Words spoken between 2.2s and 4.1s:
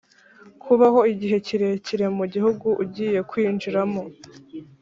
gihugu ugiye kwinjiramo